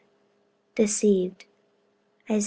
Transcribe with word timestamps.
8. 0.01 0.07
Deceived, 0.75 1.45
Isa. 2.27 2.39